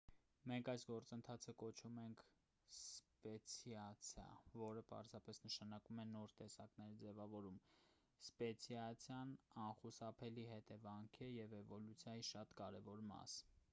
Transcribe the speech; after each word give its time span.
մենք 0.49 0.69
այս 0.71 0.83
գործընթացը 0.91 1.53
կոչում 1.63 1.97
ենք 2.03 2.21
սպեցիացիա 2.77 4.25
որը 4.61 4.83
պարզապես 4.93 5.41
նշանակում 5.43 6.01
է 6.03 6.05
նոր 6.13 6.33
տեսակների 6.39 6.97
ձևավորում 7.03 7.59
սպեցիացիան 8.29 9.35
անխուսափելի 9.67 10.47
հետևանք 10.55 11.21
է 11.29 11.29
և 11.35 11.53
էվոլյուցիայի 11.61 12.27
շատ 12.33 12.57
կարևոր 12.63 13.05
մաս 13.13 13.37